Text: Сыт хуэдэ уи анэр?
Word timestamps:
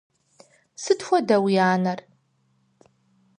Сыт 0.83 0.99
хуэдэ 1.05 1.37
уи 1.45 1.55
анэр? 1.71 1.99